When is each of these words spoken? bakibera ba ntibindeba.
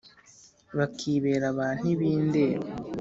bakibera 0.77 1.47
ba 1.57 1.67
ntibindeba. 1.79 2.67